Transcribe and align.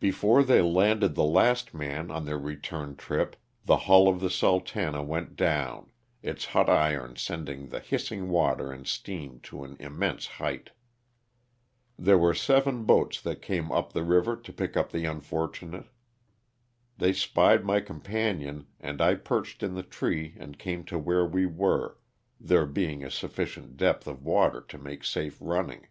Before 0.00 0.42
they 0.42 0.62
landed 0.62 1.14
the 1.14 1.22
last 1.24 1.74
man 1.74 2.10
on 2.10 2.24
their 2.24 2.38
return 2.38 2.96
trip 2.96 3.36
the 3.66 3.76
hull 3.76 4.08
of 4.08 4.20
the 4.20 4.30
Sultana" 4.30 5.02
went 5.02 5.36
down, 5.36 5.90
its 6.22 6.46
hot 6.46 6.70
irons 6.70 7.20
sending 7.20 7.68
the 7.68 7.80
hissing 7.80 8.30
water 8.30 8.72
and 8.72 8.86
steam 8.86 9.38
to 9.40 9.64
an 9.64 9.76
immense 9.78 10.26
height. 10.26 10.70
There 11.98 12.16
were 12.16 12.32
seven 12.32 12.84
boats 12.84 13.20
that 13.20 13.42
came 13.42 13.70
up 13.70 13.92
the 13.92 14.02
river 14.02 14.34
to 14.34 14.50
pick 14.50 14.78
up 14.78 14.92
the 14.92 15.04
unfortunate. 15.04 15.88
They 16.96 17.12
spied 17.12 17.62
my 17.62 17.80
companion 17.80 18.68
and 18.80 19.02
I 19.02 19.14
perched 19.16 19.62
in 19.62 19.74
the 19.74 19.82
tree 19.82 20.36
and 20.38 20.58
came 20.58 20.84
to 20.84 20.98
where 20.98 21.26
we 21.26 21.44
were, 21.44 21.98
there 22.40 22.64
being 22.64 23.04
a 23.04 23.10
sufficient 23.10 23.76
depth 23.76 24.06
of 24.06 24.24
water 24.24 24.62
to 24.68 24.78
make 24.78 25.04
safe 25.04 25.36
running. 25.38 25.88